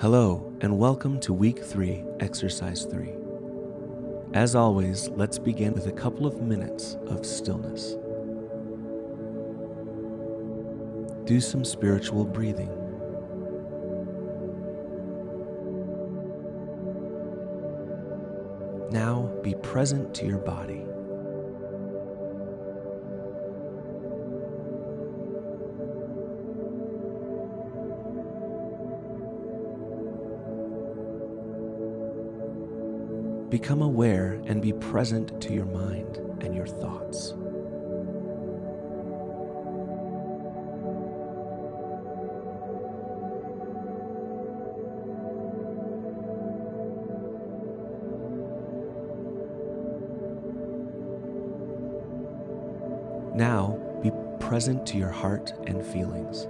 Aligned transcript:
Hello, 0.00 0.56
and 0.60 0.78
welcome 0.78 1.18
to 1.18 1.32
Week 1.32 1.58
3, 1.58 2.04
Exercise 2.20 2.84
3. 2.84 3.10
As 4.32 4.54
always, 4.54 5.08
let's 5.08 5.40
begin 5.40 5.72
with 5.72 5.88
a 5.88 5.92
couple 5.92 6.24
of 6.24 6.40
minutes 6.40 6.96
of 7.08 7.26
stillness. 7.26 7.96
Do 11.24 11.40
some 11.40 11.64
spiritual 11.64 12.24
breathing. 12.24 12.70
Now 18.92 19.32
be 19.42 19.54
present 19.64 20.14
to 20.14 20.26
your 20.26 20.38
body. 20.38 20.84
Become 33.50 33.80
aware 33.80 34.42
and 34.44 34.60
be 34.60 34.74
present 34.74 35.40
to 35.40 35.54
your 35.54 35.64
mind 35.64 36.18
and 36.42 36.54
your 36.54 36.66
thoughts. 36.66 37.32
Now, 53.34 53.78
be 54.02 54.10
present 54.40 54.84
to 54.88 54.98
your 54.98 55.08
heart 55.08 55.52
and 55.66 55.82
feelings. 55.86 56.48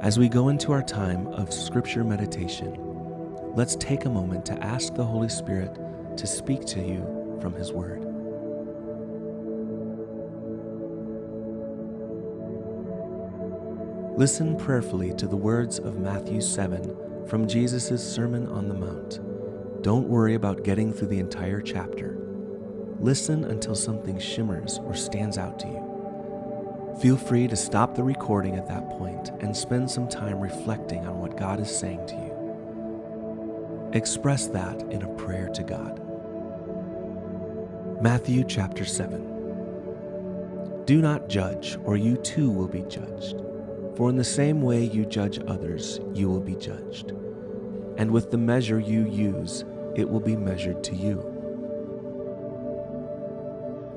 As 0.00 0.18
we 0.18 0.30
go 0.30 0.48
into 0.48 0.72
our 0.72 0.82
time 0.82 1.26
of 1.26 1.52
scripture 1.52 2.02
meditation, 2.02 2.74
let's 3.54 3.76
take 3.76 4.06
a 4.06 4.10
moment 4.10 4.46
to 4.46 4.64
ask 4.64 4.94
the 4.94 5.04
Holy 5.04 5.28
Spirit 5.28 5.78
to 6.16 6.26
speak 6.26 6.64
to 6.68 6.80
you 6.80 7.38
from 7.42 7.52
His 7.52 7.70
Word. 7.70 8.00
Listen 14.18 14.56
prayerfully 14.56 15.12
to 15.16 15.26
the 15.26 15.36
words 15.36 15.78
of 15.78 15.98
Matthew 15.98 16.40
7 16.40 17.26
from 17.28 17.46
Jesus' 17.46 18.02
Sermon 18.02 18.48
on 18.48 18.68
the 18.68 18.74
Mount. 18.74 19.20
Don't 19.82 20.08
worry 20.08 20.32
about 20.32 20.64
getting 20.64 20.94
through 20.94 21.08
the 21.08 21.18
entire 21.18 21.60
chapter. 21.60 22.16
Listen 23.00 23.44
until 23.44 23.74
something 23.74 24.18
shimmers 24.18 24.78
or 24.82 24.94
stands 24.94 25.36
out 25.36 25.58
to 25.58 25.66
you. 25.66 25.89
Feel 26.98 27.16
free 27.16 27.48
to 27.48 27.56
stop 27.56 27.94
the 27.94 28.02
recording 28.02 28.56
at 28.56 28.66
that 28.66 28.90
point 28.90 29.30
and 29.40 29.56
spend 29.56 29.90
some 29.90 30.08
time 30.08 30.40
reflecting 30.40 31.06
on 31.06 31.18
what 31.18 31.36
God 31.36 31.60
is 31.60 31.74
saying 31.74 32.06
to 32.08 32.14
you. 32.14 33.90
Express 33.94 34.48
that 34.48 34.82
in 34.90 35.02
a 35.02 35.14
prayer 35.14 35.48
to 35.48 35.62
God. 35.62 36.02
Matthew 38.02 38.44
chapter 38.44 38.84
7. 38.84 40.84
Do 40.84 41.00
not 41.00 41.28
judge, 41.28 41.78
or 41.84 41.96
you 41.96 42.16
too 42.16 42.50
will 42.50 42.68
be 42.68 42.82
judged. 42.82 43.40
For 43.96 44.10
in 44.10 44.16
the 44.16 44.24
same 44.24 44.60
way 44.60 44.84
you 44.84 45.06
judge 45.06 45.38
others, 45.46 46.00
you 46.12 46.28
will 46.28 46.40
be 46.40 46.56
judged. 46.56 47.12
And 47.96 48.10
with 48.10 48.30
the 48.30 48.38
measure 48.38 48.80
you 48.80 49.08
use, 49.08 49.64
it 49.94 50.08
will 50.08 50.20
be 50.20 50.36
measured 50.36 50.84
to 50.84 50.94
you. 50.94 51.39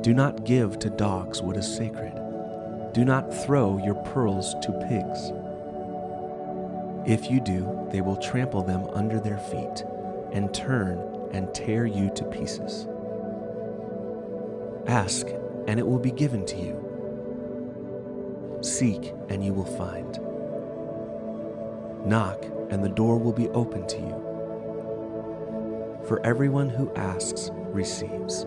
Do 0.00 0.14
not 0.14 0.44
give 0.44 0.78
to 0.80 0.90
dogs 0.90 1.42
what 1.42 1.56
is 1.56 1.76
sacred 1.76 2.20
do 2.92 3.04
not 3.04 3.32
throw 3.44 3.78
your 3.78 3.94
pearls 3.94 4.54
to 4.62 4.72
pigs. 4.88 5.32
If 7.06 7.30
you 7.30 7.38
do, 7.40 7.88
they 7.92 8.00
will 8.00 8.16
trample 8.16 8.62
them 8.62 8.88
under 8.92 9.20
their 9.20 9.38
feet 9.38 9.84
and 10.32 10.52
turn 10.52 10.98
and 11.32 11.54
tear 11.54 11.86
you 11.86 12.10
to 12.16 12.24
pieces. 12.24 12.88
Ask, 14.88 15.28
and 15.68 15.78
it 15.78 15.86
will 15.86 16.00
be 16.00 16.10
given 16.10 16.44
to 16.46 16.56
you. 16.56 18.58
Seek, 18.60 19.14
and 19.28 19.44
you 19.44 19.52
will 19.52 19.64
find. 19.64 20.18
Knock, 22.04 22.44
and 22.70 22.82
the 22.82 22.88
door 22.88 23.18
will 23.18 23.32
be 23.32 23.48
open 23.50 23.86
to 23.86 23.98
you. 23.98 24.26
For 26.08 26.20
everyone 26.26 26.70
who 26.70 26.92
asks 26.94 27.52
receives, 27.54 28.46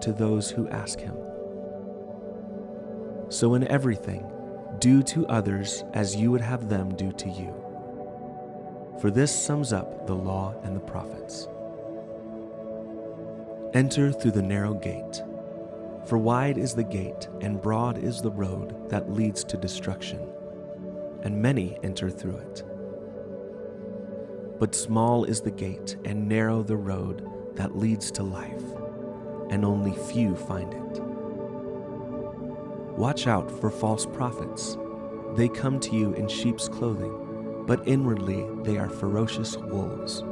to 0.00 0.12
those 0.12 0.50
who 0.50 0.68
ask 0.68 1.00
him? 1.00 1.16
So, 3.28 3.54
in 3.54 3.66
everything, 3.68 4.30
do 4.78 5.02
to 5.04 5.26
others 5.26 5.84
as 5.92 6.16
you 6.16 6.30
would 6.30 6.40
have 6.40 6.68
them 6.68 6.94
do 6.94 7.12
to 7.12 7.28
you. 7.28 7.54
For 9.00 9.10
this 9.10 9.34
sums 9.34 9.72
up 9.72 10.06
the 10.06 10.14
law 10.14 10.54
and 10.62 10.74
the 10.74 10.80
prophets. 10.80 11.48
Enter 13.74 14.12
through 14.12 14.30
the 14.30 14.42
narrow 14.42 14.74
gate. 14.74 15.22
For 16.06 16.16
wide 16.16 16.56
is 16.56 16.74
the 16.74 16.84
gate, 16.84 17.28
and 17.40 17.60
broad 17.60 17.98
is 17.98 18.22
the 18.22 18.30
road 18.30 18.88
that 18.88 19.12
leads 19.12 19.44
to 19.44 19.58
destruction, 19.58 20.20
and 21.22 21.42
many 21.42 21.78
enter 21.82 22.08
through 22.08 22.38
it. 22.38 22.62
But 24.58 24.74
small 24.74 25.24
is 25.24 25.42
the 25.42 25.50
gate, 25.50 25.96
and 26.04 26.26
narrow 26.26 26.62
the 26.62 26.76
road 26.76 27.28
that 27.56 27.76
leads 27.76 28.10
to 28.12 28.22
life, 28.22 28.64
and 29.50 29.64
only 29.64 29.92
few 29.92 30.36
find 30.36 30.72
it. 30.72 31.02
Watch 32.98 33.26
out 33.26 33.50
for 33.50 33.70
false 33.70 34.06
prophets. 34.06 34.76
They 35.34 35.48
come 35.48 35.78
to 35.80 35.94
you 35.94 36.14
in 36.14 36.26
sheep's 36.26 36.68
clothing, 36.68 37.64
but 37.66 37.86
inwardly 37.86 38.46
they 38.62 38.76
are 38.76 38.88
ferocious 38.90 39.56
wolves. 39.56 40.24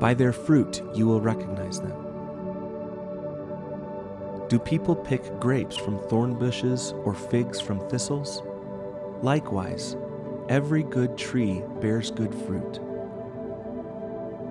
By 0.00 0.14
their 0.14 0.32
fruit 0.32 0.82
you 0.94 1.06
will 1.06 1.20
recognize 1.20 1.80
them. 1.80 2.04
Do 4.48 4.58
people 4.58 4.96
pick 4.96 5.38
grapes 5.38 5.76
from 5.76 5.98
thorn 6.08 6.38
bushes 6.38 6.94
or 7.04 7.12
figs 7.12 7.60
from 7.60 7.86
thistles? 7.90 8.42
Likewise, 9.20 9.96
every 10.48 10.82
good 10.82 11.18
tree 11.18 11.62
bears 11.80 12.10
good 12.10 12.34
fruit, 12.34 12.80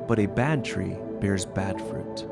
but 0.07 0.19
a 0.19 0.27
bad 0.27 0.63
tree 0.63 0.95
bears 1.19 1.45
bad 1.45 1.81
fruit. 1.81 2.27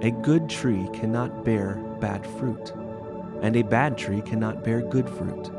A 0.00 0.12
good 0.12 0.48
tree 0.48 0.88
cannot 0.92 1.44
bear 1.44 1.74
bad 1.98 2.24
fruit, 2.24 2.72
and 3.42 3.56
a 3.56 3.62
bad 3.62 3.98
tree 3.98 4.22
cannot 4.22 4.62
bear 4.62 4.80
good 4.80 5.10
fruit. 5.10 5.50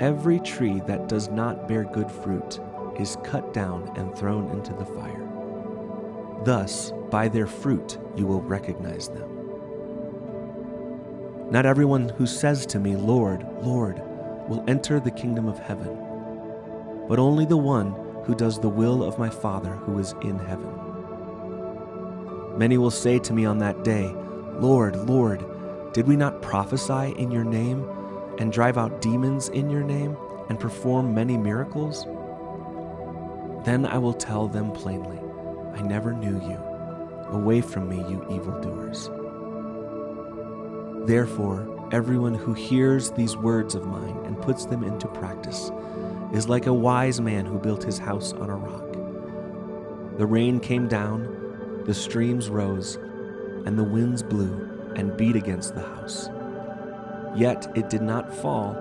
Every 0.00 0.40
tree 0.40 0.80
that 0.86 1.06
does 1.06 1.28
not 1.28 1.68
bear 1.68 1.84
good 1.84 2.10
fruit 2.10 2.58
is 2.98 3.18
cut 3.22 3.52
down 3.52 3.92
and 3.96 4.16
thrown 4.16 4.50
into 4.52 4.72
the 4.72 4.86
fire. 4.86 5.28
Thus, 6.44 6.94
by 7.10 7.28
their 7.28 7.46
fruit 7.46 7.98
you 8.16 8.26
will 8.26 8.40
recognize 8.40 9.10
them. 9.10 9.28
Not 11.50 11.66
everyone 11.66 12.08
who 12.08 12.26
says 12.26 12.64
to 12.66 12.78
me, 12.78 12.96
Lord, 12.96 13.46
Lord, 13.60 14.00
will 14.48 14.64
enter 14.66 14.98
the 14.98 15.10
kingdom 15.10 15.46
of 15.46 15.58
heaven, 15.58 15.94
but 17.06 17.18
only 17.18 17.44
the 17.44 17.58
one 17.58 17.94
who 18.24 18.34
does 18.34 18.58
the 18.58 18.68
will 18.70 19.02
of 19.04 19.18
my 19.18 19.28
Father 19.28 19.72
who 19.72 19.98
is 19.98 20.14
in 20.22 20.38
heaven. 20.38 20.89
Many 22.60 22.76
will 22.76 22.90
say 22.90 23.18
to 23.20 23.32
me 23.32 23.46
on 23.46 23.56
that 23.60 23.84
day, 23.84 24.14
Lord, 24.58 24.94
Lord, 25.08 25.42
did 25.94 26.06
we 26.06 26.14
not 26.14 26.42
prophesy 26.42 27.14
in 27.16 27.30
your 27.30 27.42
name, 27.42 27.88
and 28.36 28.52
drive 28.52 28.76
out 28.76 29.00
demons 29.00 29.48
in 29.48 29.70
your 29.70 29.82
name, 29.82 30.14
and 30.50 30.60
perform 30.60 31.14
many 31.14 31.38
miracles? 31.38 32.04
Then 33.64 33.86
I 33.86 33.96
will 33.96 34.12
tell 34.12 34.46
them 34.46 34.72
plainly, 34.72 35.18
I 35.72 35.80
never 35.80 36.12
knew 36.12 36.34
you. 36.34 36.58
Away 37.34 37.62
from 37.62 37.88
me, 37.88 37.96
you 37.96 38.26
evildoers. 38.30 39.08
Therefore, 41.08 41.88
everyone 41.92 42.34
who 42.34 42.52
hears 42.52 43.10
these 43.12 43.38
words 43.38 43.74
of 43.74 43.86
mine 43.86 44.18
and 44.26 44.38
puts 44.38 44.66
them 44.66 44.84
into 44.84 45.08
practice 45.08 45.70
is 46.34 46.50
like 46.50 46.66
a 46.66 46.74
wise 46.74 47.22
man 47.22 47.46
who 47.46 47.58
built 47.58 47.84
his 47.84 47.96
house 47.96 48.34
on 48.34 48.50
a 48.50 48.54
rock. 48.54 50.18
The 50.18 50.26
rain 50.26 50.60
came 50.60 50.88
down, 50.88 51.38
the 51.86 51.94
streams 51.94 52.48
rose, 52.48 52.96
and 53.66 53.78
the 53.78 53.84
winds 53.84 54.22
blew 54.22 54.92
and 54.96 55.16
beat 55.16 55.36
against 55.36 55.74
the 55.74 55.82
house. 55.82 56.28
Yet 57.34 57.70
it 57.74 57.88
did 57.88 58.02
not 58.02 58.34
fall 58.34 58.74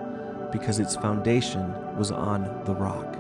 because 0.51 0.79
its 0.79 0.95
foundation 0.95 1.73
was 1.97 2.11
on 2.11 2.63
the 2.65 2.73
rock. 2.73 3.15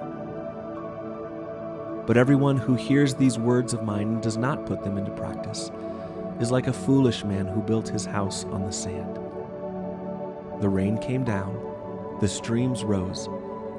But 2.07 2.17
everyone 2.17 2.57
who 2.57 2.73
hears 2.73 3.13
these 3.13 3.37
words 3.37 3.73
of 3.73 3.83
mine 3.83 4.13
and 4.13 4.21
does 4.21 4.37
not 4.37 4.65
put 4.65 4.83
them 4.83 4.97
into 4.97 5.11
practice 5.11 5.69
is 6.39 6.51
like 6.51 6.67
a 6.67 6.73
foolish 6.73 7.23
man 7.23 7.45
who 7.45 7.61
built 7.61 7.87
his 7.87 8.05
house 8.05 8.45
on 8.45 8.65
the 8.65 8.71
sand. 8.71 9.17
The 10.59 10.69
rain 10.69 10.97
came 10.97 11.23
down, 11.23 12.17
the 12.19 12.27
streams 12.27 12.83
rose, 12.83 13.29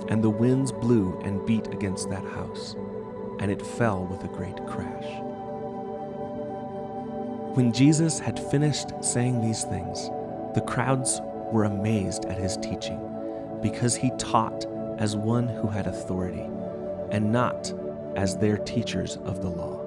and 0.08 0.22
the 0.22 0.30
winds 0.30 0.70
blew 0.70 1.18
and 1.24 1.44
beat 1.44 1.66
against 1.68 2.08
that 2.10 2.24
house, 2.24 2.76
and 3.40 3.50
it 3.50 3.66
fell 3.66 4.06
with 4.06 4.24
a 4.24 4.28
great 4.28 4.64
crash. 4.66 5.29
When 7.54 7.72
Jesus 7.72 8.20
had 8.20 8.38
finished 8.38 8.92
saying 9.00 9.40
these 9.40 9.64
things, 9.64 10.08
the 10.54 10.64
crowds 10.66 11.20
were 11.50 11.64
amazed 11.64 12.24
at 12.26 12.38
his 12.38 12.56
teaching, 12.56 13.00
because 13.60 13.96
he 13.96 14.12
taught 14.18 14.66
as 14.98 15.16
one 15.16 15.48
who 15.48 15.66
had 15.66 15.88
authority, 15.88 16.48
and 17.10 17.32
not 17.32 17.74
as 18.14 18.36
their 18.36 18.56
teachers 18.56 19.16
of 19.24 19.42
the 19.42 19.48
law. 19.48 19.78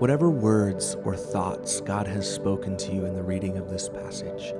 Whatever 0.00 0.28
words 0.28 0.96
or 1.04 1.14
thoughts 1.16 1.80
God 1.80 2.08
has 2.08 2.28
spoken 2.28 2.76
to 2.78 2.92
you 2.92 3.04
in 3.04 3.14
the 3.14 3.22
reading 3.22 3.56
of 3.56 3.70
this 3.70 3.88
passage, 3.88 4.52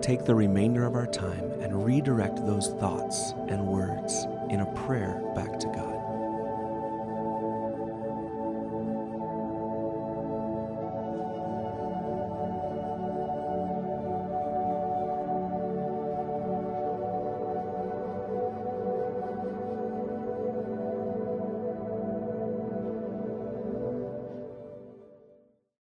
take 0.00 0.24
the 0.24 0.34
remainder 0.34 0.86
of 0.86 0.94
our 0.94 1.06
time 1.06 1.52
and 1.60 1.84
redirect 1.84 2.36
those 2.46 2.68
thoughts 2.80 3.32
and 3.48 3.66
words 3.66 4.26
in 4.48 4.60
a 4.60 4.72
prayer 4.86 5.22
back 5.34 5.58
to 5.60 5.66
God. 5.66 5.99